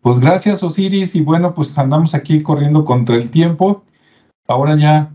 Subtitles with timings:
[0.00, 3.84] Pues gracias Osiris y bueno, pues andamos aquí corriendo contra el tiempo.
[4.46, 5.10] Ahora ya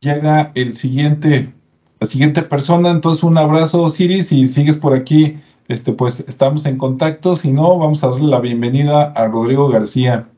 [0.00, 1.52] llega el siguiente,
[2.00, 6.78] la siguiente persona, entonces un abrazo Osiris y sigues por aquí, este, pues estamos en
[6.78, 10.28] contacto, si no, vamos a darle la bienvenida a Rodrigo García.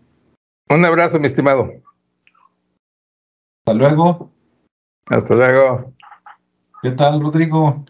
[0.70, 1.70] Un abrazo, mi estimado.
[3.60, 4.30] Hasta luego.
[5.06, 5.92] Hasta luego.
[6.82, 7.84] ¿Qué tal, Rodrigo?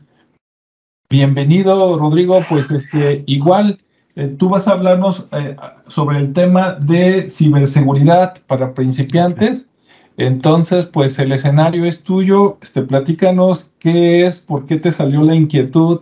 [1.08, 2.40] Bienvenido, Rodrigo.
[2.48, 3.83] Pues este, igual
[4.16, 5.56] eh, tú vas a hablarnos eh,
[5.88, 9.70] sobre el tema de ciberseguridad para principiantes.
[10.16, 12.58] Entonces, pues el escenario es tuyo.
[12.62, 16.00] Este, platícanos qué es, por qué te salió la inquietud,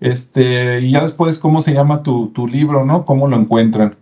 [0.00, 3.06] este, y ya después cómo se llama tu, tu libro, ¿no?
[3.06, 3.96] ¿Cómo lo encuentran?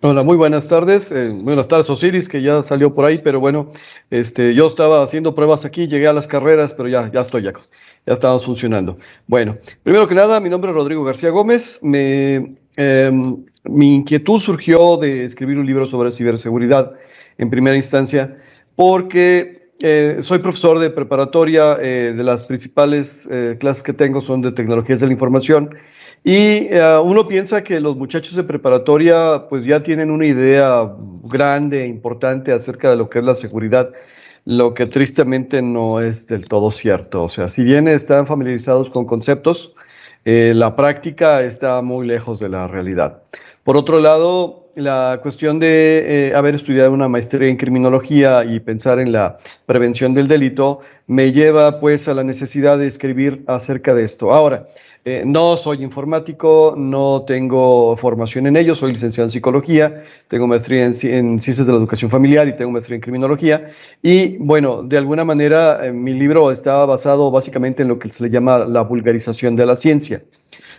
[0.00, 1.10] Hola, muy buenas tardes.
[1.10, 3.72] Eh, buenas tardes, Osiris, que ya salió por ahí, pero bueno,
[4.10, 7.52] este, yo estaba haciendo pruebas aquí, llegué a las carreras, pero ya, ya estoy ya,
[8.08, 8.98] ya estamos funcionando.
[9.26, 11.78] Bueno, primero que nada, mi nombre es Rodrigo García Gómez.
[11.82, 16.92] Me, em, mi inquietud surgió de escribir un libro sobre ciberseguridad
[17.36, 18.36] en primera instancia,
[18.74, 23.28] porque eh, soy profesor de preparatoria, eh, de las principales
[23.60, 25.70] clases que tengo son de tecnologías de la información
[26.24, 30.90] y eh, uno piensa que los muchachos de preparatoria pues ya tienen una idea
[31.24, 33.90] grande, importante acerca de lo que es la seguridad,
[34.48, 37.24] lo que tristemente no es del todo cierto.
[37.24, 39.74] O sea, si bien están familiarizados con conceptos,
[40.24, 43.24] eh, la práctica está muy lejos de la realidad.
[43.62, 49.00] Por otro lado, la cuestión de eh, haber estudiado una maestría en criminología y pensar
[49.00, 54.06] en la prevención del delito me lleva pues a la necesidad de escribir acerca de
[54.06, 54.32] esto.
[54.32, 54.66] Ahora,
[55.08, 60.84] eh, no soy informático, no tengo formación en ello, soy licenciado en psicología, tengo maestría
[60.84, 63.70] en, ciencias de la educación familiar y tengo maestría en criminología.
[64.02, 68.22] Y bueno, de alguna manera eh, mi libro está basado básicamente en lo que se
[68.22, 70.22] le llama la vulgarización de la ciencia.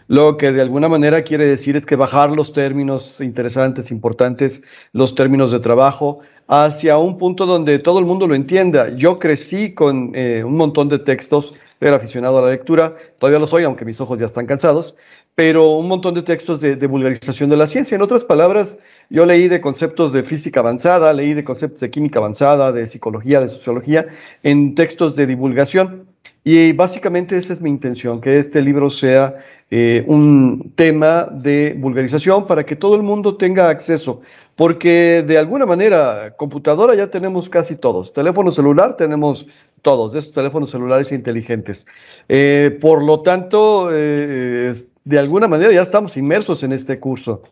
[0.07, 4.61] Lo que de alguna manera quiere decir es que bajar los términos interesantes, importantes,
[4.93, 6.19] los términos de trabajo,
[6.49, 8.89] hacia un punto donde todo el mundo lo entienda.
[8.97, 13.47] Yo crecí con eh, un montón de textos era aficionado a la lectura, todavía lo
[13.47, 14.95] soy, aunque mis ojos ya están cansados,
[15.35, 17.95] pero un montón de textos de, vulgarización de la ciencia.
[17.95, 18.77] En otras palabras,
[19.09, 23.39] yo leí de conceptos de física avanzada, leí de conceptos de química avanzada, de psicología,
[23.39, 24.07] de sociología,
[24.43, 26.05] en textos de divulgación.
[26.43, 29.37] Y básicamente esa es mi intención, que este libro sea
[29.71, 34.21] eh, un tema de vulgarización para que todo el mundo tenga acceso,
[34.59, 39.47] porque de alguna manera computadora ya tenemos casi todos, teléfono celular tenemos
[39.81, 41.87] todos, de esos teléfonos celulares inteligentes.
[42.27, 44.73] Eh, por lo tanto, eh,
[45.05, 47.43] de alguna manera ya estamos inmersos en este curso.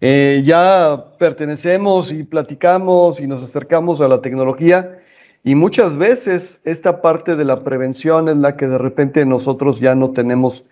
[0.00, 5.00] Eh, ya pertenecemos y platicamos y nos acercamos a la tecnología
[5.42, 9.96] y muchas veces esta parte de la prevención es la que de repente nosotros ya
[9.96, 10.64] no tenemos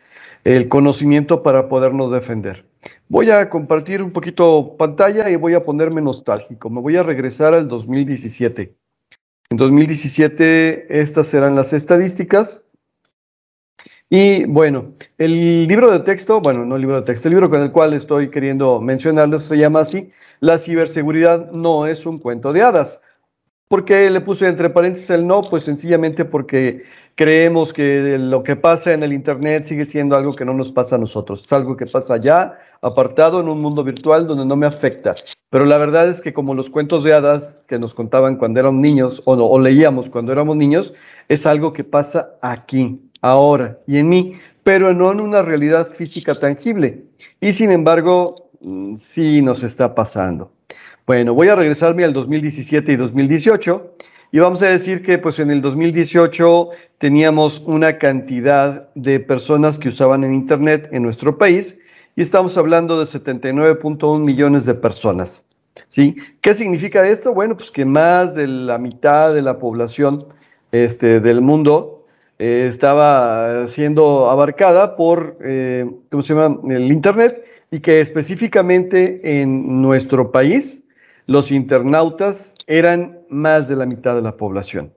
[0.44, 2.69] el conocimiento para podernos defender.
[3.08, 6.70] Voy a compartir un poquito pantalla y voy a ponerme nostálgico.
[6.70, 8.74] Me voy a regresar al 2017.
[9.50, 12.62] En 2017 estas serán las estadísticas.
[14.08, 17.62] Y bueno, el libro de texto, bueno, no el libro de texto, el libro con
[17.62, 20.10] el cual estoy queriendo mencionarles se llama así,
[20.40, 23.00] La ciberseguridad no es un cuento de hadas.
[23.70, 25.42] ¿Por qué le puse entre paréntesis el no?
[25.42, 26.82] Pues sencillamente porque
[27.14, 30.96] creemos que lo que pasa en el Internet sigue siendo algo que no nos pasa
[30.96, 34.66] a nosotros, es algo que pasa allá, apartado en un mundo virtual donde no me
[34.66, 35.14] afecta.
[35.50, 38.80] Pero la verdad es que como los cuentos de hadas que nos contaban cuando éramos
[38.80, 40.92] niños o, o leíamos cuando éramos niños,
[41.28, 44.32] es algo que pasa aquí, ahora y en mí,
[44.64, 47.04] pero no en una realidad física tangible.
[47.40, 50.50] Y sin embargo, mm, sí nos está pasando.
[51.06, 53.94] Bueno, voy a regresarme al 2017 y 2018
[54.32, 56.68] y vamos a decir que pues en el 2018
[56.98, 61.76] teníamos una cantidad de personas que usaban en Internet en nuestro país
[62.16, 65.44] y estamos hablando de 79.1 millones de personas.
[65.88, 66.16] ¿sí?
[66.42, 67.32] ¿Qué significa esto?
[67.34, 70.26] Bueno, pues que más de la mitad de la población
[70.70, 72.06] este, del mundo
[72.38, 79.80] eh, estaba siendo abarcada por, eh, ¿cómo se llama?, el Internet y que específicamente en
[79.80, 80.82] nuestro país
[81.30, 84.92] los internautas eran más de la mitad de la población.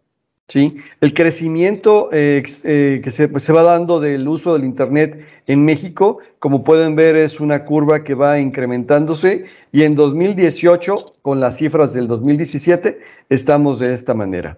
[0.48, 0.78] ¿sí?
[1.00, 5.64] El crecimiento eh, eh, que se, pues, se, va dando del uso del Internet en
[5.64, 11.58] México, como pueden ver, es una curva que va incrementándose y en 2018, con las
[11.58, 13.00] cifras del 2017,
[13.30, 14.58] estamos de esta manera.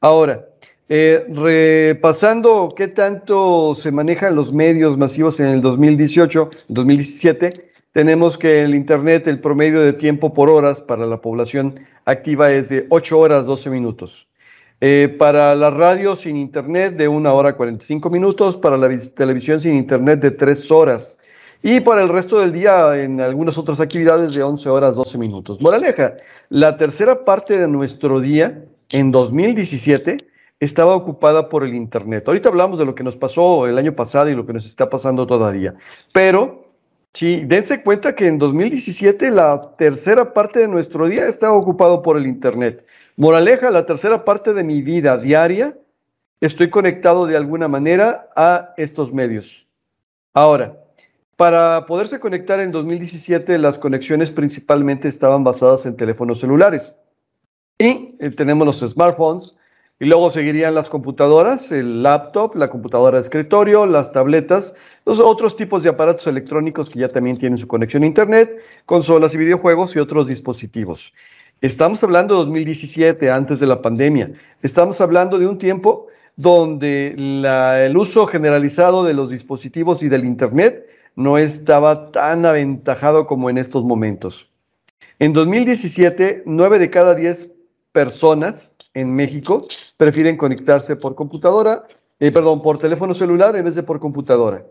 [0.00, 0.46] Ahora,
[0.88, 7.67] eh, repasando qué tanto se manejan los medios masivos en el 2018, 2017,
[7.98, 12.68] tenemos que el Internet, el promedio de tiempo por horas para la población activa es
[12.68, 14.28] de 8 horas 12 minutos.
[14.80, 19.74] Eh, para la radio sin Internet de 1 hora 45 minutos, para la televisión sin
[19.74, 21.18] Internet de 3 horas.
[21.60, 25.60] y para el resto del día en algunas otras actividades de 11 horas 12 minutos.
[25.60, 26.14] Moraleja,
[26.50, 28.62] la tercera parte de nuestro día
[28.92, 30.18] en 2017
[30.60, 32.28] estaba ocupada por el Internet.
[32.28, 34.88] Ahorita hablamos de lo que nos pasó el año pasado y lo que nos está
[34.88, 35.74] pasando todavía,
[36.12, 36.67] pero
[37.14, 42.16] sí, dense cuenta que en 2017 la tercera parte de nuestro día estaba ocupado por
[42.16, 42.84] el Internet.
[43.16, 45.76] Moraleja, la tercera parte de mi vida diaria
[46.40, 49.66] estoy conectado de alguna manera a estos medios.
[50.34, 50.78] Ahora,
[51.36, 56.96] para poderse conectar en 2017, las conexiones principalmente estaban basadas en teléfonos celulares.
[57.78, 59.54] Y eh, tenemos los smartphones,
[60.00, 64.74] y luego seguirían las computadoras, el laptop, la computadora de escritorio, las tabletas,
[65.04, 69.34] los otros tipos de aparatos electrónicos que ya también tienen su conexión a Internet, consolas
[69.34, 71.12] y videojuegos y otros dispositivos.
[71.60, 74.30] Estamos hablando de 2017, antes de la pandemia.
[74.62, 76.06] Estamos hablando de un tiempo
[76.36, 80.86] donde el uso generalizado de los dispositivos y del Internet
[81.16, 84.48] no estaba tan aventajado como en estos momentos.
[85.18, 87.48] En 2017, 9 de cada 10
[87.90, 91.86] personas en México prefieren conectarse por computadora,
[92.20, 94.64] eh, perdón, por teléfono celular en vez de por computadora.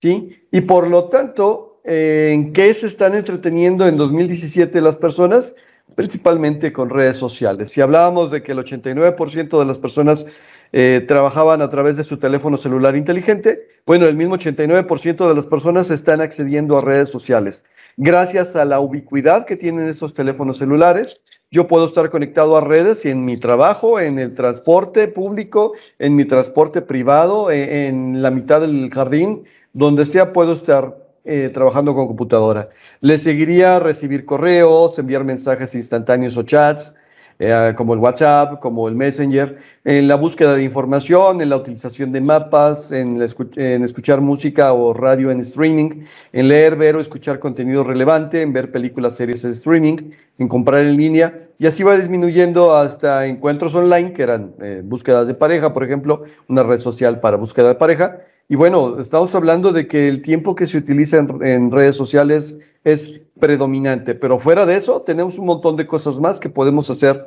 [0.00, 0.36] ¿Sí?
[0.50, 5.54] Y por lo tanto, eh, ¿en qué se están entreteniendo en 2017 las personas?
[5.94, 7.70] Principalmente con redes sociales.
[7.70, 10.26] Si hablábamos de que el 89% de las personas
[10.72, 15.44] eh, trabajaban a través de su teléfono celular inteligente, bueno, el mismo 89% de las
[15.44, 17.64] personas están accediendo a redes sociales.
[17.98, 21.20] Gracias a la ubicuidad que tienen esos teléfonos celulares,
[21.52, 26.16] yo puedo estar conectado a redes y en mi trabajo, en el transporte público, en
[26.16, 29.44] mi transporte privado, e, en, la mitad del jardín,
[29.74, 32.70] donde sea puedo estar eh, trabajando con computadora.
[33.02, 36.94] Le seguiría recibir correos, enviar mensajes instantáneos o chats,
[37.38, 42.12] eh, como el WhatsApp, como el Messenger, en la búsqueda de información, en la utilización
[42.12, 47.84] de mapas, en, escuchar música o radio en streaming, en leer, ver o escuchar contenido
[47.84, 52.74] relevante, en ver películas, series en streaming, en comprar en línea, y así va disminuyendo
[52.74, 57.36] hasta encuentros online, que eran eh, búsquedas de pareja, por ejemplo, una red social para
[57.36, 58.20] búsqueda de pareja.
[58.48, 62.54] Y bueno, estamos hablando de que el tiempo que se utiliza en redes sociales
[62.84, 67.26] es predominante, pero fuera de eso tenemos un montón de cosas más que podemos hacer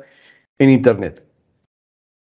[0.58, 1.22] en Internet.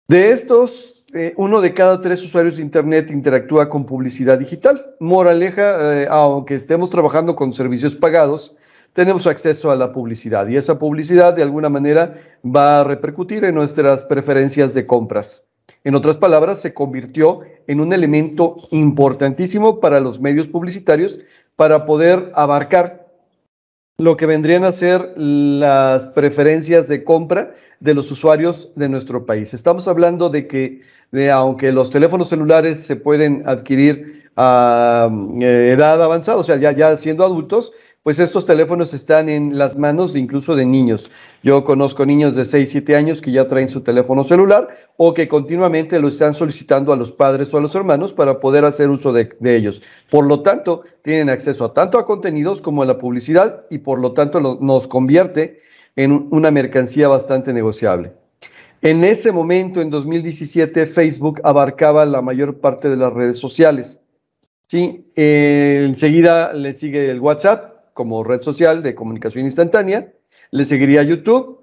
[0.10, 4.94] De estos, eh, uno de cada tres usuarios de Internet interactúa con publicidad digital.
[5.00, 8.58] Moraleja, eh, aunque estemos trabajando con servicios pagados,
[8.92, 13.56] tenemos acceso a la publicidad y esa publicidad de alguna manera va a repercutir en
[13.56, 15.46] nuestras preferencias de compras.
[15.86, 21.20] En otras palabras, se convirtió en un elemento importantísimo para los medios publicitarios
[21.56, 23.07] para poder abarcar
[23.98, 29.56] lo que vendrían a ser las preferencias de compra de los usuarios de nuestro país.
[29.56, 30.82] Estamos hablando de que,
[31.32, 35.10] aunque los teléfonos celulares se pueden adquirir a
[35.42, 37.72] eh, edad avanzada, o sea, ya, ya siendo adultos,
[38.04, 41.10] pues estos teléfonos están en las manos incluso de niños.
[41.44, 45.28] Yo conozco niños de 6, 7 años que ya traen su teléfono celular o que
[45.28, 49.14] continuamente lo están solicitando a los padres o a los hermanos para poder hacer uso
[49.14, 49.82] de, ellos.
[50.10, 54.00] Por lo tanto, tienen acceso a tanto a contenidos como a la publicidad y por
[54.00, 55.62] lo tanto nos convierte
[55.96, 58.14] en una mercancía bastante negociable.
[58.82, 64.00] En ese momento, en 2017, Facebook abarcaba la mayor parte de las redes sociales.
[64.68, 65.06] ¿sí?
[65.16, 70.14] enseguida le sigue el WhatsApp, como red social de comunicación instantánea,
[70.52, 71.62] le seguiría YouTube,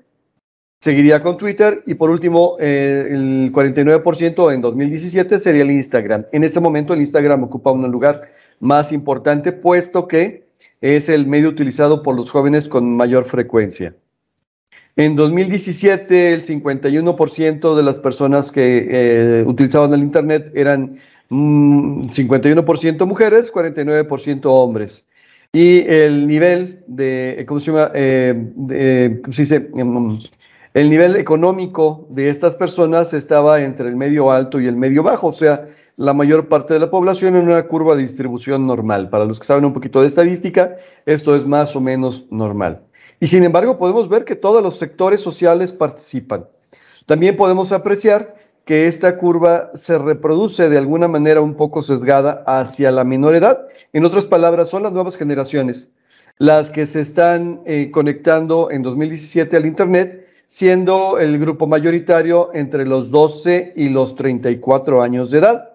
[0.81, 6.27] seguiría con Twitter y por último eh, el 49% en 2017 sería el Instagram.
[6.33, 10.45] En este momento el Instagram ocupa un lugar más importante puesto que
[10.81, 13.95] es el medio utilizado por los jóvenes con mayor frecuencia.
[14.97, 21.00] En 2017 el 51% de las personas que eh, utilizaban el Internet eran
[21.31, 25.05] 51% mm, mujeres, 49% hombres
[25.55, 27.37] y el nivel de.
[27.39, 29.71] Eh, ¿cómo se dice?
[29.77, 30.19] Em,
[30.75, 35.29] el nivel económico de estas personas estaba entre el medio alto y el medio bajo,
[35.29, 39.09] o sea, la mayor parte de la población en una curva de distribución normal.
[39.11, 40.75] Para los que saben un poquito de estadística,
[41.07, 42.83] esto es más o menos normal.
[43.21, 46.47] Y sin embargo, podemos ver que todos los sectores sociales participan.
[47.07, 52.90] También podemos apreciar que esta curva se reproduce de alguna manera un poco sesgada hacia
[52.90, 53.66] la menor edad.
[53.92, 55.88] En otras palabras, son las nuevas generaciones
[56.38, 62.87] las que se están eh, conectando en 2017 al Internet, siendo el grupo mayoritario entre
[62.87, 65.71] los 12 y los 34 años de edad,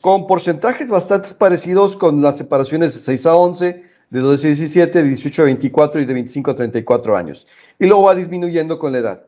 [0.00, 5.02] con porcentajes bastante parecidos con las separaciones de 6 a 11, de 12 a 17,
[5.02, 7.46] de 18 a 24 y de 25 a 34 años.
[7.78, 9.26] Y luego va disminuyendo con la edad.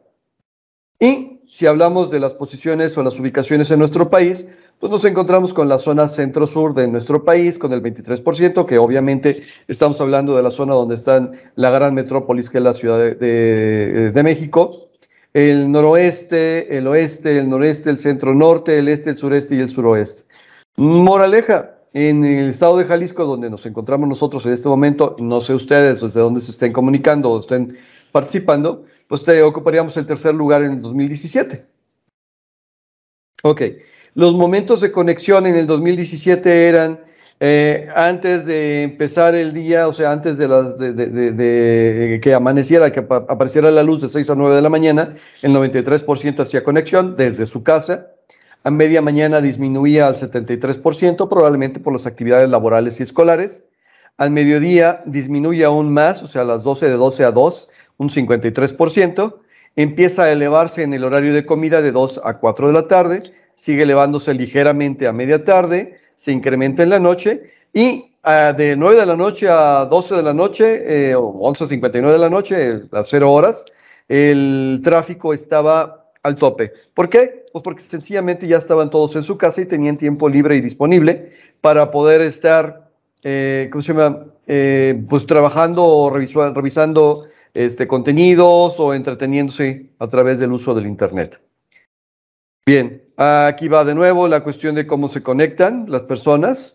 [0.98, 4.44] Y si hablamos de las posiciones o las ubicaciones en nuestro país,
[4.80, 9.44] pues nos encontramos con la zona centro-sur de nuestro país, con el 23%, que obviamente
[9.68, 14.10] estamos hablando de la zona donde está la gran metrópolis que es la Ciudad de,
[14.10, 14.88] de México,
[15.32, 20.24] el noroeste, el oeste, el noreste, el centro-norte, el este, el sureste y el suroeste.
[20.74, 25.54] Moraleja, en el estado de Jalisco, donde nos encontramos nosotros en este momento, no sé
[25.54, 27.78] ustedes desde dónde se estén comunicando o estén
[28.10, 31.64] participando, pues te ocuparíamos el tercer lugar en el 2017.
[33.44, 33.62] Ok,
[34.14, 36.98] los momentos de conexión en el 2017 eran
[37.38, 43.70] eh, antes de empezar el día, o sea, antes de, de, que amaneciera, que apareciera
[43.70, 47.62] la luz de 6 a 9 de la mañana, el 93% hacía conexión desde su
[47.62, 48.08] casa
[48.64, 53.62] a media mañana disminuía al 73%, probablemente por las actividades laborales y escolares.
[54.16, 58.08] Al mediodía disminuye aún más, o sea, a las 12 de 12 a 2, un
[58.08, 59.34] 53%.
[59.76, 63.22] Empieza a elevarse en el horario de comida de 2 a 4 de la tarde,
[63.56, 69.00] sigue elevándose ligeramente a media tarde, se incrementa en la noche y uh, de 9
[69.00, 73.02] de la noche a 12 de la noche, eh, o 11.59 de la noche, a
[73.02, 73.64] 0 horas,
[74.08, 76.72] el tráfico estaba al tope.
[76.94, 77.44] ¿Por qué?
[77.52, 81.32] Pues porque sencillamente ya estaban todos en su casa y tenían tiempo libre y disponible
[81.60, 82.88] para poder estar,
[83.22, 84.26] eh, ¿cómo se llama?
[84.46, 91.40] Eh, pues trabajando o revisando este, contenidos o entreteniéndose a través del uso del Internet.
[92.66, 96.74] Bien, aquí va de nuevo la cuestión de cómo se conectan las personas.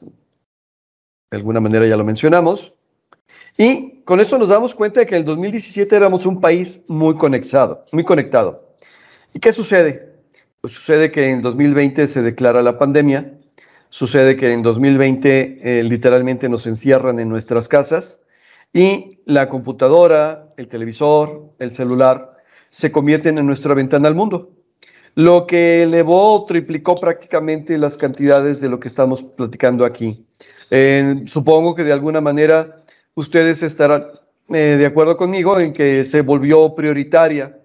[1.31, 2.73] De alguna manera ya lo mencionamos.
[3.57, 7.15] Y con esto nos damos cuenta de que en el 2017 éramos un país muy
[7.15, 8.69] conectado, muy conectado.
[9.33, 10.13] ¿Y qué sucede?
[10.61, 13.33] Pues sucede que en 2020 se declara la pandemia,
[13.89, 18.21] sucede que en 2020 eh, literalmente nos encierran en nuestras casas
[18.73, 22.37] y la computadora, el televisor, el celular
[22.69, 24.51] se convierten en nuestra ventana al mundo,
[25.15, 30.25] lo que elevó o triplicó prácticamente las cantidades de lo que estamos platicando aquí.
[31.27, 32.83] supongo que de alguna manera
[33.15, 34.07] ustedes estarán
[34.49, 37.57] eh, de acuerdo conmigo en que se volvió prioritaria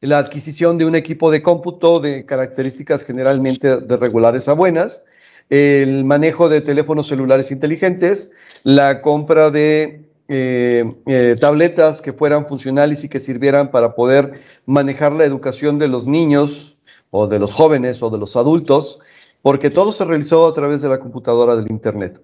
[0.00, 5.02] la adquisición de un equipo de cómputo de características generalmente de regulares a buenas,
[5.50, 8.30] el manejo de teléfonos celulares inteligentes,
[8.62, 15.12] la compra de eh, eh, tabletas que fueran funcionales y que sirvieran para poder manejar
[15.12, 16.76] la educación de los niños
[17.10, 18.98] o de los jóvenes o de los adultos,
[19.40, 22.20] porque todo se realizó a través de la computadora del Internet,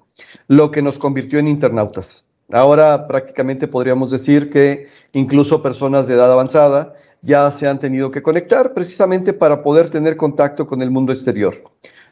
[0.48, 2.24] lo que nos convirtió en internautas.
[2.52, 8.22] Ahora prácticamente podríamos decir que incluso personas de edad avanzada ya se han tenido que
[8.22, 11.62] conectar precisamente para poder tener contacto con el mundo exterior.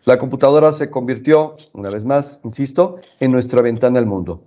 [0.04, 4.42] La computadora se convirtió, una vez más, insisto, en nuestra ventana al mundo.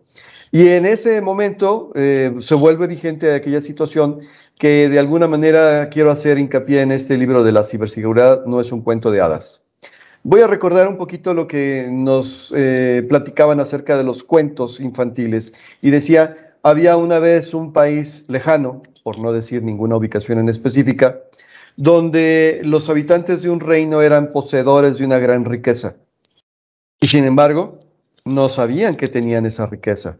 [0.51, 4.19] Y en ese momento eh, se vuelve vigente aquella situación
[4.57, 8.71] que de alguna manera quiero hacer hincapié en este libro de la ciberseguridad, no es
[8.71, 9.63] un cuento de hadas.
[10.23, 15.53] Voy a recordar un poquito lo que nos eh, platicaban acerca de los cuentos infantiles
[15.81, 21.19] y decía, había una vez un país lejano, por no decir ninguna ubicación en específica,
[21.77, 25.95] donde los habitantes de un reino eran poseedores de una gran riqueza.
[26.99, 27.81] Y sin embargo,
[28.23, 30.17] no sabían que tenían esa riqueza.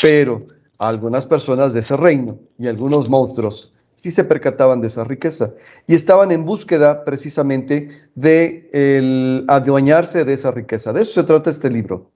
[0.00, 0.46] Pero
[0.78, 5.50] algunas personas de ese reino y algunos monstruos sí se percataban de esa riqueza
[5.86, 10.92] y estaban en búsqueda precisamente de adueñarse de esa riqueza.
[10.92, 12.10] De eso se trata este libro.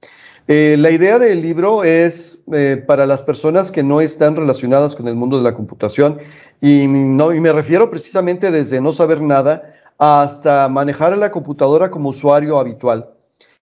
[0.49, 5.07] Eh, la idea del libro es eh, para las personas que no están relacionadas con
[5.07, 6.19] el mundo de la computación
[6.61, 12.09] y, no, y me refiero precisamente desde no saber nada hasta manejar la computadora como
[12.09, 13.12] usuario habitual.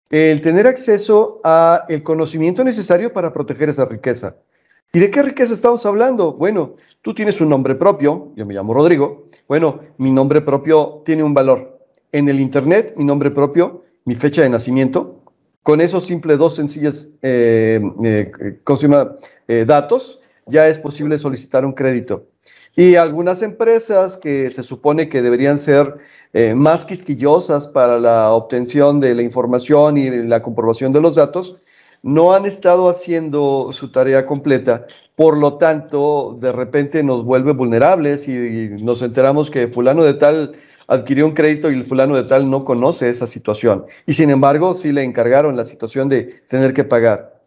[0.10, 4.38] El tener acceso a el conocimiento necesario para proteger esa riqueza.
[4.92, 6.34] ¿Y de qué riqueza estamos hablando?
[6.34, 9.28] Bueno, tú tienes un nombre propio, yo me llamo Rodrigo.
[9.48, 11.80] Bueno, mi nombre propio tiene un valor.
[12.12, 15.22] En el Internet, mi nombre propio, mi fecha de nacimiento,
[15.62, 18.32] con esos simples dos sencillos eh, eh,
[19.48, 22.26] eh, datos, ya es posible solicitar un crédito.
[22.76, 25.98] Y algunas empresas que se supone que deberían ser
[26.56, 31.56] más quisquillosas para la obtención de la información y la comprobación de los datos,
[32.04, 34.86] no han estado haciendo su tarea completa.
[35.16, 40.54] Por lo tanto, de repente nos vuelve vulnerables y nos enteramos que fulano de tal
[40.88, 43.86] adquirió un crédito y el fulano de tal no conoce esa situación.
[44.06, 47.40] Y sin embargo, sí le encargaron la situación de tener que pagar.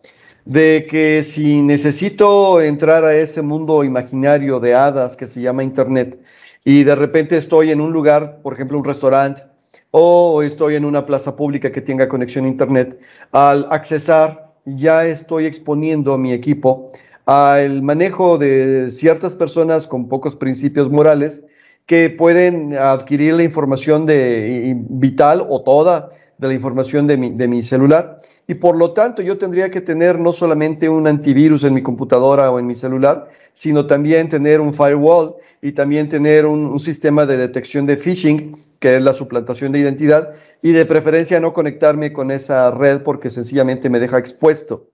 [0.44, 6.18] De que si necesito entrar a ese mundo imaginario de hadas que se llama Internet
[6.64, 9.42] y de repente estoy en un lugar, por ejemplo, un restaurante,
[9.90, 12.98] o estoy en una plaza pública que tenga conexión a Internet,
[13.32, 16.92] al accesar ya estoy exponiendo a mi equipo
[17.26, 21.42] al manejo de ciertas personas con pocos principios morales
[21.86, 27.48] que pueden adquirir la información de, vital o toda de la información de mi, de
[27.48, 28.20] mi celular.
[28.48, 32.50] Y por lo tanto yo tendría que tener no solamente un antivirus en mi computadora
[32.50, 37.36] o en mi celular, sino también tener un firewall y también tener un, sistema de
[37.36, 42.30] detección de phishing, que es la suplantación de identidad, y de preferencia no conectarme con
[42.30, 44.88] esa red porque sencillamente me deja expuesto.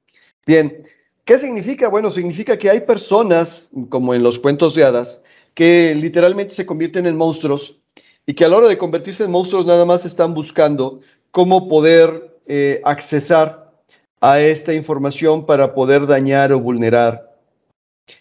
[0.46, 0.82] Bien,
[1.24, 1.88] ¿qué significa?
[1.88, 5.20] Bueno, significa que hay personas, como en los cuentos de hadas,
[5.54, 7.78] que literalmente se convierten en monstruos
[8.26, 11.00] y que a la hora de convertirse en monstruos nada más están buscando
[11.30, 13.72] cómo poder eh, accesar
[14.20, 17.27] a esta información para poder dañar o vulnerar.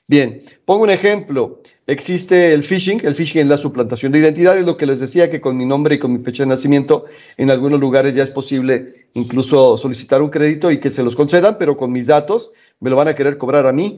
[0.08, 1.62] Bien, pongo un ejemplo.
[1.86, 5.32] Existe el phishing, el phishing es la suplantación de identidad, es lo que les decía
[5.32, 7.06] que con mi nombre y con mi fecha de nacimiento
[7.38, 11.58] en algunos lugares ya es posible incluso solicitar un crédito y que se los concedan,
[11.58, 12.52] pero con mis datos
[12.82, 13.98] me lo van a querer cobrar a mí.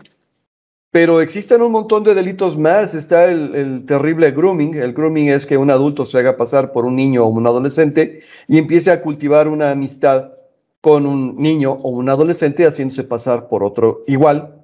[0.91, 2.96] Pero existen un montón de delitos más.
[2.96, 4.75] Está el, el, terrible grooming.
[4.75, 8.22] El grooming es que un adulto se haga pasar por un niño o un adolescente
[8.48, 10.31] y empiece a cultivar una amistad
[10.81, 14.58] con un niño o un adolescente haciéndose pasar por otro igual,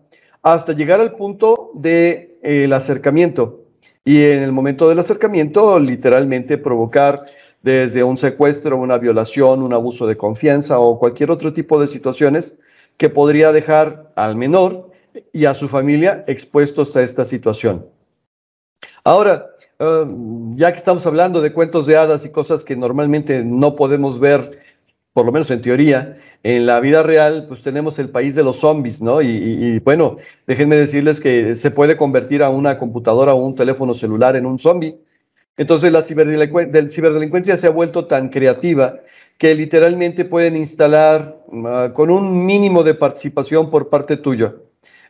[0.45, 3.63] hasta llegar al punto del de, acercamiento.
[4.05, 7.25] Y en el momento del acercamiento, literalmente provocar
[7.63, 12.53] desde un secuestro, una violación, un abuso de confianza o cualquier otro tipo de situaciones
[12.97, 14.91] que podría dejar al menor
[15.33, 17.87] y a su familia expuestos a esta situación.
[19.03, 19.47] Ahora,
[19.79, 24.19] uh, ya que estamos hablando de cuentos de hadas y cosas que normalmente no podemos
[24.19, 24.59] ver,
[25.15, 28.57] por lo menos en teoría, en la vida real, pues tenemos el país de los
[28.57, 29.21] zombies, ¿no?
[29.21, 34.35] Y, bueno, déjenme decirles que se puede convertir a una computadora o un teléfono celular
[34.35, 34.97] en un zombie.
[35.55, 38.99] Entonces la ciberdelincuencia, se ha vuelto tan creativa
[39.37, 44.53] que literalmente pueden instalar uh, con un mínimo de participación por parte tuya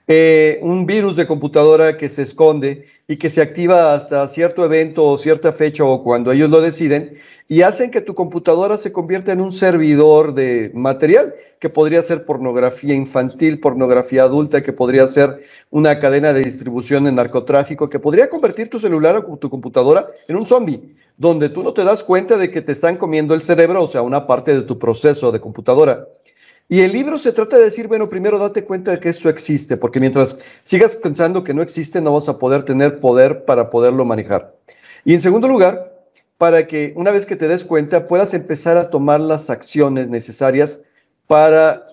[0.07, 5.03] eh, un virus de computadora que se esconde y que se activa hasta cierto evento
[5.03, 9.31] o cierta fecha o cuando ellos lo deciden y hacen que tu computadora se convierta
[9.31, 15.41] en un servidor de material que podría ser pornografía infantil, pornografía adulta, que podría ser
[15.69, 20.35] una cadena de distribución de narcotráfico, que podría convertir tu celular o tu computadora en
[20.37, 23.83] un zombie, donde tú no te das cuenta de que te están comiendo el cerebro,
[23.83, 26.07] o sea, una parte de tu proceso de computadora.
[26.67, 29.77] Y el libro se trata de decir, bueno, primero date cuenta de que eso existe,
[29.77, 34.03] porque mientras sigas pensando que no existe, no vas a poder tener poder para poderlo
[34.03, 34.55] manejar.
[35.03, 35.94] Y en segundo lugar,
[36.37, 40.79] para que una vez que te des cuenta puedas empezar a tomar las acciones necesarias
[41.27, 41.87] para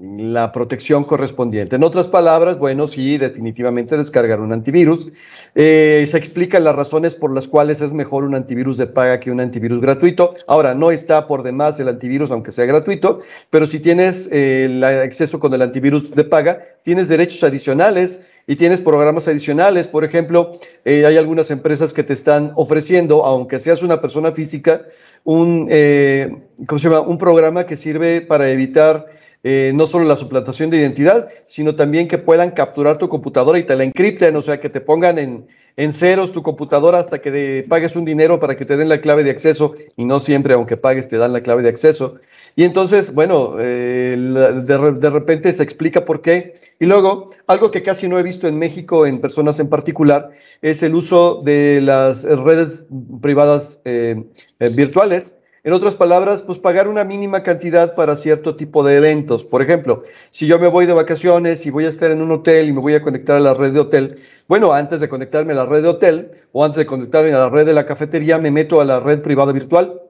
[0.00, 1.74] la protección correspondiente.
[1.74, 5.08] En otras palabras, bueno, sí, definitivamente descargar un antivirus.
[5.56, 9.32] Eh, se explican las razones por las cuales es mejor un antivirus de paga que
[9.32, 10.36] un antivirus gratuito.
[10.46, 14.84] Ahora, no está por demás el antivirus, aunque sea gratuito, pero si tienes eh, el
[14.84, 19.86] acceso con el antivirus de paga, tienes derechos adicionales y tienes programas adicionales.
[19.86, 20.52] Por ejemplo,
[20.84, 24.86] eh, hay algunas empresas que te están ofreciendo, aunque seas una persona física,
[25.22, 26.34] un, eh,
[26.66, 27.02] ¿cómo se llama?
[27.02, 29.06] un programa que sirve para evitar
[29.44, 33.64] eh, no solo la suplantación de identidad, sino también que puedan capturar tu computadora y
[33.64, 37.66] te la encripten, o sea, que te pongan en, en ceros tu computadora hasta que
[37.68, 40.78] pagues un dinero para que te den la clave de acceso y no siempre, aunque
[40.78, 42.16] pagues, te dan la clave de acceso.
[42.56, 46.57] Y entonces, bueno, eh, de, de repente se explica por qué.
[46.80, 50.30] Y luego, algo que casi no he visto en México en personas en particular
[50.62, 52.84] es el uso de las redes
[53.20, 54.24] privadas eh,
[54.60, 59.44] eh, virtuales en otras palabras, pues pagar una mínima cantidad para cierto tipo de eventos.
[59.44, 62.68] Por ejemplo, si yo me voy de vacaciones y voy a estar en un hotel
[62.68, 65.56] y me voy a conectar a la red de hotel, bueno, antes de conectarme a
[65.56, 68.50] la red de hotel o antes de conectarme a la red de la cafetería, me
[68.50, 70.00] meto a la red privada virtual.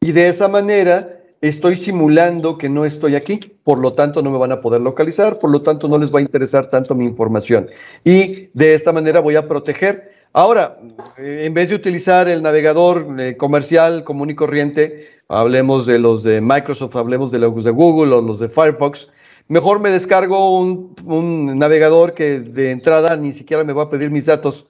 [0.00, 4.38] Y de esa manera estoy simulando que no estoy aquí, por lo tanto no me
[4.38, 7.68] van a poder localizar, por lo tanto no les va a interesar tanto mi información.
[8.04, 10.76] Y de esta manera voy a proteger Ahora,
[11.16, 16.22] eh, en vez de utilizar el navegador eh, comercial común y corriente, hablemos de los
[16.22, 19.08] de Microsoft, hablemos de los de Google o los de Firefox,
[19.48, 24.10] mejor me descargo un, un, navegador que de entrada ni siquiera me va a pedir
[24.10, 24.66] mis datos.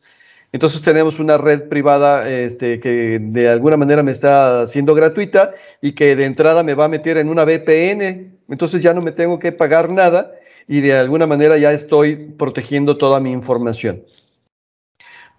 [0.53, 5.93] Entonces tenemos una red privada este, que de alguna manera me está haciendo gratuita y
[5.93, 8.39] que de entrada me va a meter en una VPN.
[8.49, 10.33] Entonces ya no me tengo que pagar nada
[10.69, 14.03] y de alguna manera ya estoy protegiendo toda mi información.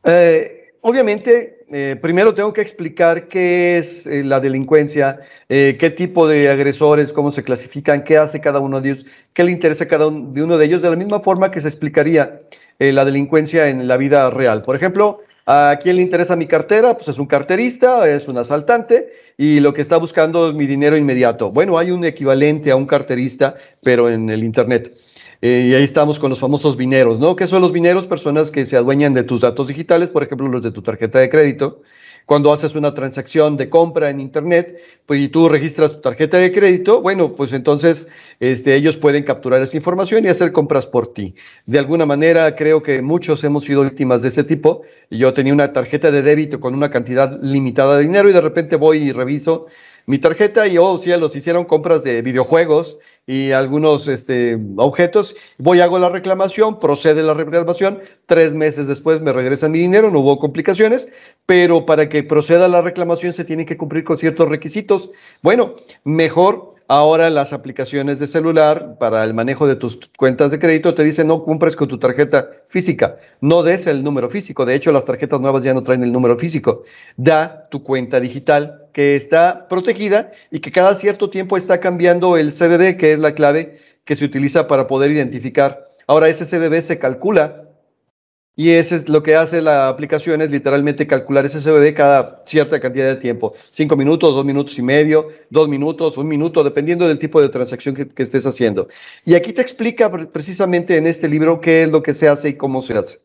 [0.03, 6.49] Eh, obviamente, eh, primero tengo que explicar qué es eh, la delincuencia, qué tipo de
[6.49, 10.07] agresores, cómo se clasifican, qué hace cada uno de ellos, qué le interesa a cada
[10.07, 12.41] uno de ellos, de la misma forma que se explicaría
[12.79, 14.61] eh, la delincuencia en la vida real.
[14.61, 16.95] Por ejemplo, ¿a quién le interesa mi cartera?
[16.95, 20.97] Pues es un carterista, es un asaltante y lo que está buscando es mi dinero
[20.97, 21.51] inmediato.
[21.51, 24.95] Bueno, hay un equivalente a un carterista, pero en el Internet.
[25.41, 27.35] Eh, y ahí estamos con los famosos vineros, ¿no?
[27.35, 28.07] ¿Qué son los vineros?
[28.07, 31.29] Personas que se adueñan de tus datos digitales, por ejemplo, los de tu tarjeta de
[31.29, 31.81] crédito.
[32.27, 36.51] Cuando haces una transacción de compra en Internet, pues y tú registras tu tarjeta de
[36.51, 38.05] crédito, bueno, pues entonces
[38.41, 41.35] este, ellos pueden capturar esa información y hacer compras por ti.
[41.65, 44.81] De alguna manera, creo que muchos hemos sido víctimas de ese tipo.
[45.09, 48.75] Yo tenía una tarjeta de débito con una cantidad limitada de dinero y de repente
[48.75, 49.67] voy y reviso
[50.07, 55.35] mi tarjeta y, oh cielos, hicieron compras de videojuegos y algunos este, objetos.
[55.57, 57.99] Voy, hago la reclamación, procede la reclamación.
[58.25, 61.09] Tres meses después me regresan mi dinero, no hubo complicaciones,
[61.45, 65.11] pero para que proceda la reclamación se tiene que cumplir con ciertos requisitos.
[65.41, 70.95] Bueno, mejor Ahora las aplicaciones de celular para el manejo de tus cuentas de crédito
[70.95, 74.65] te dicen no compres con tu tarjeta física, no des el número físico.
[74.65, 76.83] De hecho, las tarjetas nuevas ya no traen el número físico.
[77.17, 82.53] Da tu cuenta digital que está protegida y que cada cierto tiempo está cambiando el
[82.53, 85.89] CBB, que es la clave que se utiliza para poder identificar.
[86.07, 87.66] Ahora ese CBB se calcula
[88.59, 92.79] y eso es lo que hace la aplicación, es literalmente calcular ese CBD cada cierta
[92.79, 93.53] cantidad de tiempo.
[93.69, 97.93] Cinco minutos, dos minutos y medio, dos minutos, un minuto, dependiendo del tipo de transacción
[97.93, 98.87] que, estés haciendo.
[99.23, 102.53] Y aquí te explica precisamente en este libro qué es lo que se hace y
[102.55, 103.19] cómo se hace.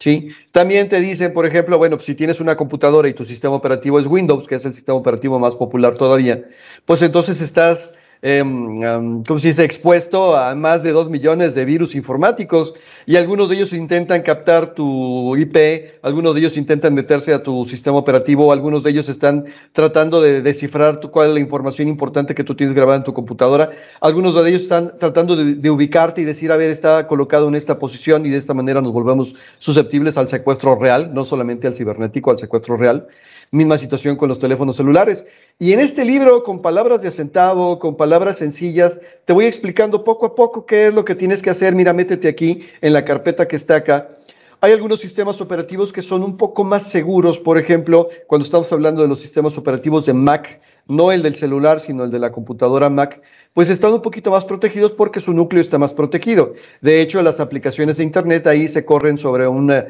[0.00, 0.28] ¿Sí?
[0.52, 4.06] También te dicen, por ejemplo, bueno, si tienes una computadora y tu sistema operativo es
[4.06, 6.44] Windows, que es el sistema operativo más popular todavía,
[6.84, 8.42] pues entonces estás eh,
[9.26, 12.74] ¿cómo se dice?, expuesto a más de dos millones de virus informáticos
[13.06, 17.66] y algunos de ellos intentan captar tu IP, algunos de ellos intentan meterse a tu
[17.66, 22.44] sistema operativo, algunos de ellos están tratando de descifrar cuál es la información importante que
[22.44, 26.24] tú tienes grabada en tu computadora, algunos de ellos están tratando de, de ubicarte y
[26.24, 30.16] decir, a ver, está colocado en esta posición y de esta manera nos volvemos susceptibles
[30.16, 33.06] al secuestro real, no solamente al cibernético, al secuestro real.
[33.50, 35.24] Misma situación con los teléfonos celulares.
[35.58, 40.26] Y en este libro, con palabras de acentavo, con palabras sencillas, te voy explicando poco
[40.26, 41.74] a poco qué es lo que tienes que hacer.
[41.74, 44.17] Mira, métete aquí en la carpeta que está acá.
[44.60, 49.02] Hay algunos sistemas operativos que son un poco más seguros, por ejemplo, cuando estamos hablando
[49.02, 52.90] de los sistemas operativos de Mac, no el del celular, sino el de la computadora
[52.90, 53.22] Mac,
[53.54, 56.54] pues están un poquito más protegidos porque su núcleo está más protegido.
[56.80, 59.86] De hecho, las aplicaciones de Internet ahí se corren sobre una,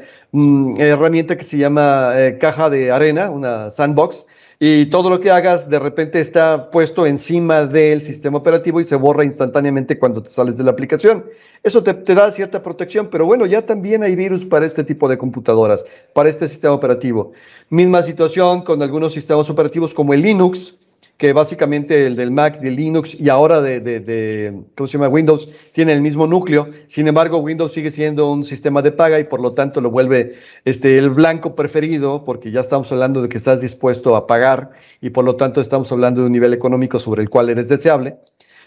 [0.77, 4.27] herramienta que se llama eh, caja de arena, una sandbox,
[4.61, 8.97] y todo lo que hagas de repente está puesto encima del sistema operativo y se
[8.97, 11.27] borra instantáneamente cuando te sales de la aplicación.
[11.63, 15.17] Eso te, da cierta protección, pero bueno, ya también hay virus para este tipo de
[15.17, 17.33] computadoras, para este sistema operativo.
[17.71, 20.75] Misma situación con algunos sistemas operativos como el Linux,
[21.19, 25.09] que básicamente el del Mac, de Linux y ahora de, de, ¿cómo se llama?
[25.09, 26.71] Windows tiene el mismo núcleo.
[26.87, 30.37] Sin embargo, Windows sigue siendo un sistema de paga y por lo tanto lo vuelve
[30.65, 35.11] este, el blanco preferido porque ya estamos hablando de que estás dispuesto a pagar y
[35.11, 38.17] por lo tanto estamos hablando de un nivel económico sobre el cual eres deseable.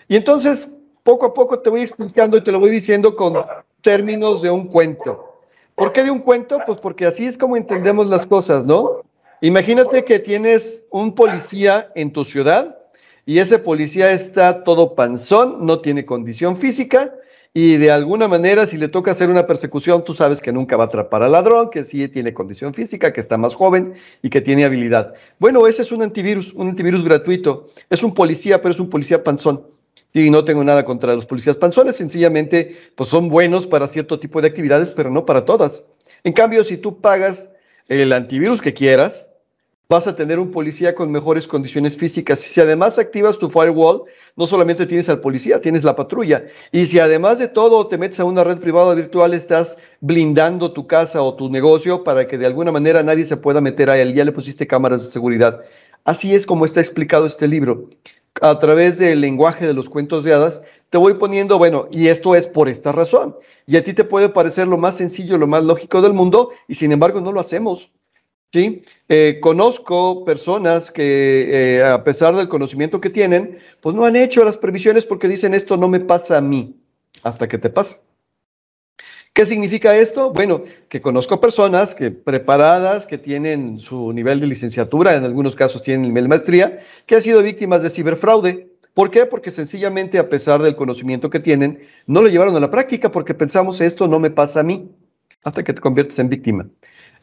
[0.10, 0.70] Y entonces,
[1.04, 3.46] poco a poco te voy explicando y te lo voy diciendo con
[3.82, 5.38] términos de un cuento.
[5.76, 6.60] ¿Por qué de un cuento?
[6.66, 9.04] Pues porque así es como entendemos las cosas, ¿no?
[9.43, 12.77] Imagínate que tienes un policía en tu ciudad
[13.25, 17.12] y ese policía está todo panzón, no tiene condición física
[17.51, 20.84] y de alguna manera si le toca hacer una persecución, tú sabes que nunca va
[20.84, 24.41] a atrapar al ladrón, que sí tiene condición física, que está más joven y que
[24.41, 25.15] tiene habilidad.
[25.39, 27.65] Bueno, ese es un antivirus, un antivirus gratuito.
[27.89, 29.65] Es un policía, pero es un policía panzón.
[30.13, 34.39] Y no tengo nada contra los policías panzones, sencillamente pues son buenos para cierto tipo
[34.39, 35.84] de actividades, pero no para todas.
[36.23, 37.49] En cambio, si tú pagas
[37.88, 39.31] el antivirus que quieras,
[39.91, 42.39] vas a tener un policía con mejores condiciones físicas.
[42.39, 44.04] Si además activas tu firewall,
[44.38, 46.45] no solamente tienes al policía, tienes la patrulla.
[46.71, 50.88] Y si además de todo te metes a una red privada virtual, estás blindando tu
[50.88, 54.13] casa o tu negocio para que de alguna manera nadie se pueda meter a él.
[54.13, 55.60] Ya le pusiste cámaras de seguridad.
[56.06, 57.89] Así es como está explicado este libro.
[58.41, 62.34] A través del lenguaje de los cuentos de hadas, te voy poniendo, bueno, y esto
[62.36, 63.36] es por esta razón.
[63.67, 66.75] Y a ti te puede parecer lo más sencillo, lo más lógico del mundo, y
[66.75, 67.91] sin embargo no lo hacemos.
[68.52, 68.84] ¿Sí?
[69.08, 74.44] Eh, conozco personas que, eh, a pesar del conocimiento que tienen, pues no han hecho
[74.44, 76.76] las previsiones porque dicen esto no me pasa a mí,
[77.24, 77.98] hasta que te pasa.
[79.34, 80.34] ¿Qué significa esto?
[80.34, 85.84] Bueno, que conozco personas que preparadas, que tienen su nivel de licenciatura, en algunos casos
[85.84, 88.68] tienen nivel de maestría, que han sido víctimas de ciberfraude.
[88.94, 89.26] ¿Por qué?
[89.26, 93.34] Porque sencillamente, a pesar del conocimiento que tienen, no lo llevaron a la práctica porque
[93.34, 94.92] pensamos esto no me pasa a mí,
[95.44, 96.68] hasta que te conviertes en víctima.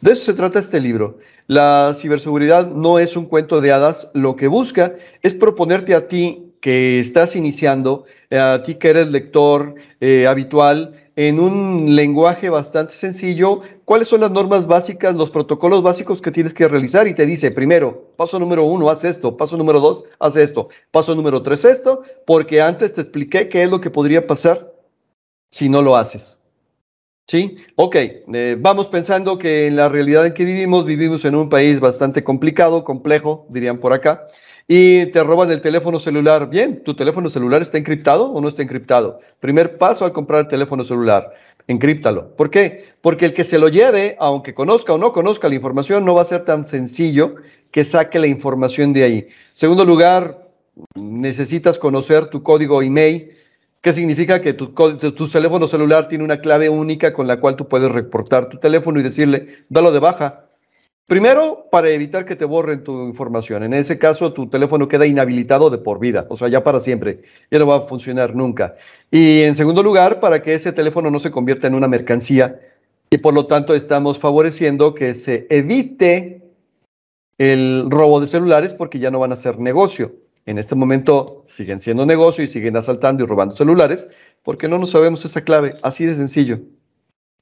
[0.00, 1.18] De eso se trata este libro.
[1.48, 6.52] La ciberseguridad no es un cuento de hadas, lo que busca es proponerte a ti
[6.60, 13.62] que estás iniciando, a ti que eres lector eh, habitual, en un lenguaje bastante sencillo,
[13.84, 17.50] cuáles son las normas básicas, los protocolos básicos que tienes que realizar y te dice,
[17.50, 22.02] primero, paso número uno, haz esto, paso número dos, haz esto, paso número tres, esto,
[22.24, 24.72] porque antes te expliqué qué es lo que podría pasar
[25.50, 26.37] si no lo haces.
[27.28, 27.58] ¿Sí?
[27.76, 31.78] Ok, eh, vamos pensando que en la realidad en que vivimos, vivimos en un país
[31.78, 34.28] bastante complicado, complejo, dirían por acá,
[34.66, 36.48] y te roban el teléfono celular.
[36.48, 39.20] Bien, ¿tu teléfono celular está encriptado o no está encriptado?
[39.40, 41.34] Primer paso al comprar el teléfono celular,
[41.66, 42.34] encríptalo.
[42.34, 42.86] ¿Por qué?
[43.02, 46.22] Porque el que se lo lleve, aunque conozca o no conozca la información, no va
[46.22, 47.34] a ser tan sencillo
[47.70, 49.28] que saque la información de ahí.
[49.52, 50.48] Segundo lugar,
[50.94, 53.32] necesitas conocer tu código email
[53.80, 54.72] ¿Qué significa que tu,
[55.30, 59.04] teléfono celular tiene una clave única con la cual tú puedes reportar tu teléfono y
[59.04, 60.46] decirle, dalo de baja?
[61.06, 63.62] Primero, para evitar que te borren tu información.
[63.62, 67.22] En ese caso, tu teléfono queda inhabilitado de por vida, o sea, ya para siempre.
[67.50, 68.74] Ya no va a funcionar nunca.
[69.10, 72.60] Y en segundo lugar, para que ese teléfono no se convierta en una mercancía
[73.10, 76.42] y por lo tanto estamos favoreciendo que se evite
[77.38, 80.12] el robo de celulares porque ya no van a ser negocio
[80.48, 84.08] en este momento siguen siendo negocio y siguen asaltando y robando celulares
[84.42, 86.60] porque no nos sabemos esa clave, así de sencillo.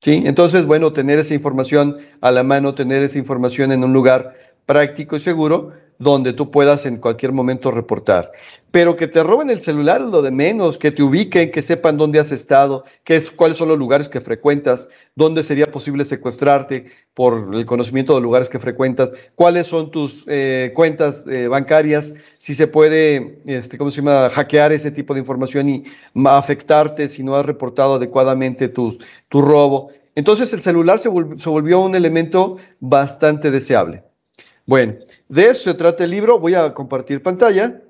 [0.03, 0.25] ¿Sí?
[0.27, 4.35] Entonces, bueno, tener esa información a la mano, tener esa información en un lugar
[4.67, 8.33] práctico y seguro donde tú puedas en cualquier momento reportar.
[8.71, 12.19] Pero que te roben el celular lo de menos, que te ubiquen, que sepan dónde
[12.19, 17.55] has estado, qué es, cuáles son los lugares que frecuentas, dónde sería posible secuestrarte por
[17.55, 22.67] el conocimiento de lugares que frecuentas, cuáles son tus eh, cuentas eh, bancarias, si se
[22.67, 25.85] puede, este, ¿cómo se llama?, hackear ese tipo de información y
[26.27, 29.91] afectarte si no has reportado adecuadamente tu, tu robo.
[30.15, 34.03] Entonces el celular se volvió un elemento bastante deseable.
[34.67, 34.95] Bueno,
[35.29, 36.39] de eso se trata el libro.
[36.39, 37.83] Voy a compartir pantalla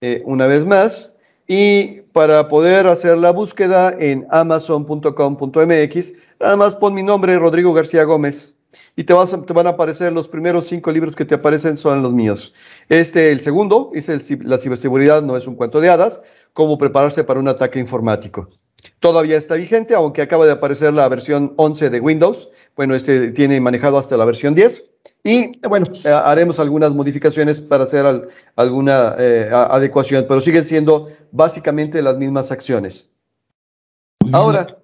[0.00, 1.12] eh, una vez más.
[1.48, 8.04] Y para poder hacer la búsqueda en amazon.com.mx, nada más pon mi nombre, Rodrigo García
[8.04, 8.56] Gómez.
[8.96, 12.52] Y te, van a aparecer los primeros cinco libros que te aparecen son los míos.
[12.88, 14.08] Este, el segundo, es
[14.42, 16.20] La ciberseguridad no es un cuento de hadas,
[16.52, 18.48] cómo prepararse para un ataque informático.
[19.00, 22.48] Todavía está vigente, aunque acaba de aparecer la versión 11 de Windows.
[22.74, 24.84] Bueno, este tiene manejado hasta la versión 10.
[25.24, 32.00] Y bueno, eh, haremos algunas modificaciones para hacer alguna eh, adecuación, pero siguen siendo básicamente
[32.00, 33.10] las mismas acciones.
[34.32, 34.78] Ahora,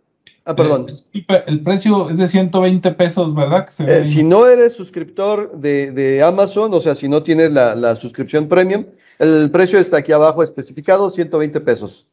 [0.45, 0.87] ah, perdón.
[1.15, 3.69] Eh, el precio es de 120 pesos, ¿verdad?
[4.05, 8.85] si no eres suscriptor de, Amazon, o sea, si no tienes la, la, suscripción premium,
[9.21, 12.07] el precio está aquí abajo especificado, 120 pesos.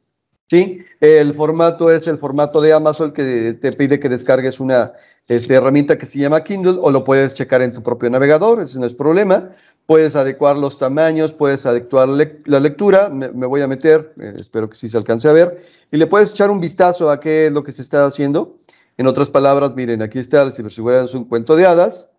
[0.50, 0.80] ¿Sí?
[1.00, 4.94] El formato es el formato de Amazon que te pide que descargues una
[5.30, 8.80] esta herramienta que se llama Kindle o lo puedes checar en tu propio navegador, ese
[8.80, 9.52] no es problema.
[9.86, 14.76] Puedes adecuar los tamaños, puedes adecuar la lectura, me, voy a meter, eh, espero que
[14.76, 17.64] sí se alcance a ver, y le puedes echar un vistazo a qué es lo
[17.64, 18.58] que se está haciendo.
[18.98, 22.10] En otras palabras, miren, aquí está, la ciberseguridad es un cuento de hadas,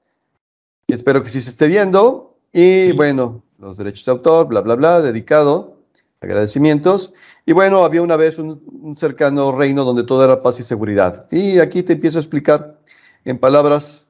[0.88, 5.00] espero que sí se esté viendo, y bueno, los derechos de autor, bla, bla, bla,
[5.00, 5.76] dedicado,
[6.20, 7.12] agradecimientos.
[7.46, 11.26] Y bueno, había una vez un, un cercano reino donde todo era paz y seguridad.
[11.30, 12.79] Y aquí te empiezo a explicar
[13.24, 14.06] en palabras,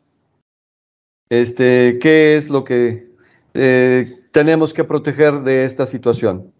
[1.30, 3.10] este, qué es lo que
[3.54, 6.52] eh, tenemos que proteger de esta situación.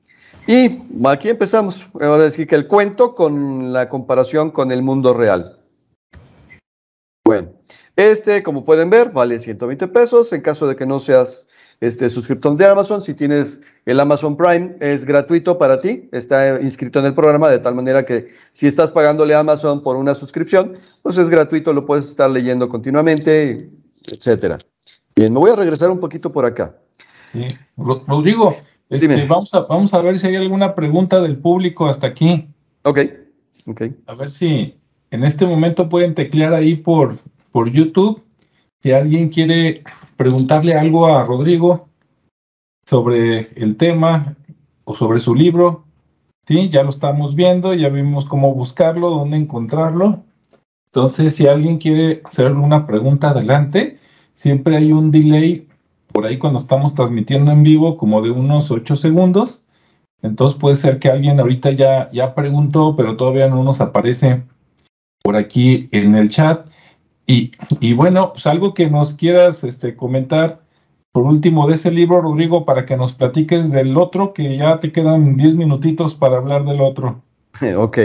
[0.46, 1.86] Y aquí empezamos.
[1.94, 5.58] Ahora decir que el cuento con la comparación con el mundo real.
[7.24, 7.52] Bueno,
[7.96, 10.32] este, como pueden ver, vale 120 pesos.
[10.32, 11.46] En caso de que no seas
[11.80, 16.08] este, suscriptor de Amazon, si tienes el Amazon Prime, es gratuito para ti.
[16.12, 19.96] Está inscrito en el programa de tal manera que si estás pagándole a Amazon por
[19.96, 23.70] una suscripción, pues es gratuito, lo puedes estar leyendo continuamente,
[24.06, 24.58] etcétera.
[25.16, 26.76] Bien, me voy a regresar un poquito por acá.
[27.76, 28.56] Rodrigo,
[28.90, 32.48] este, vamos, a, vamos a ver si hay alguna pregunta del público hasta aquí.
[32.82, 33.00] Ok,
[33.66, 33.82] ok.
[34.06, 34.76] A ver si
[35.10, 37.18] en este momento pueden teclear ahí por,
[37.52, 38.22] por YouTube.
[38.82, 39.82] Si alguien quiere
[40.20, 41.88] preguntarle algo a Rodrigo
[42.84, 44.36] sobre el tema
[44.84, 45.84] o sobre su libro,
[46.46, 46.68] ¿sí?
[46.68, 50.22] Ya lo estamos viendo, ya vimos cómo buscarlo, dónde encontrarlo.
[50.92, 53.98] Entonces, si alguien quiere hacer alguna pregunta, adelante.
[54.34, 55.66] Siempre hay un delay
[56.08, 59.62] por ahí cuando estamos transmitiendo en vivo, como de unos 8 segundos.
[60.20, 64.42] Entonces puede ser que alguien ahorita ya, ya preguntó, pero todavía no nos aparece
[65.22, 66.69] por aquí en el chat.
[67.30, 70.62] Y, y bueno, pues algo que nos quieras este, comentar
[71.12, 74.90] por último de ese libro, Rodrigo, para que nos platiques del otro, que ya te
[74.90, 77.22] quedan 10 minutitos para hablar del otro.
[77.76, 77.98] Ok,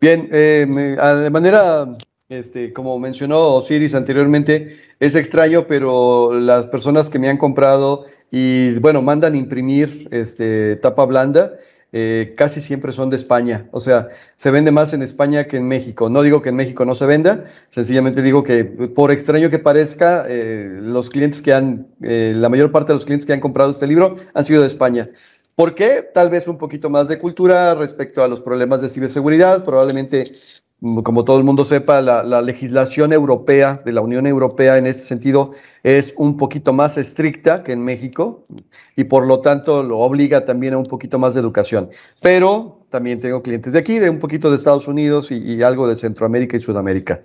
[0.00, 1.96] bien, eh, de manera
[2.28, 8.74] este, como mencionó Osiris anteriormente, es extraño, pero las personas que me han comprado y,
[8.80, 11.52] bueno, mandan imprimir este, tapa blanda,
[11.92, 13.68] eh, casi siempre son de España.
[13.70, 16.10] O sea, se vende más en España que en México.
[16.10, 20.26] No digo que en México no se venda, sencillamente digo que, por extraño que parezca,
[20.28, 23.70] eh, los clientes que han, eh, la mayor parte de los clientes que han comprado
[23.70, 25.10] este libro han sido de España.
[25.54, 26.06] ¿Por qué?
[26.12, 30.34] Tal vez un poquito más de cultura respecto a los problemas de ciberseguridad, probablemente
[30.80, 35.02] como todo el mundo sepa, la, la, legislación europea de la Unión Europea en este
[35.02, 38.46] sentido es un poquito más estricta que en México
[38.94, 41.90] y por lo tanto lo obliga también a un poquito más de educación.
[42.20, 45.88] Pero también tengo clientes de aquí, de un poquito de Estados Unidos y, y algo
[45.88, 47.22] de Centroamérica y Sudamérica.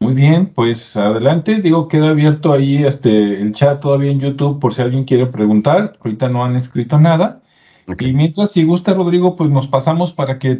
[0.00, 1.60] Muy bien, pues adelante.
[1.60, 5.98] Digo, queda abierto ahí este, el chat todavía en YouTube por si alguien quiere preguntar.
[6.00, 7.42] Ahorita no han escrito nada.
[7.98, 10.54] Y mientras, si gusta, Rodrigo, pues nos pasamos para que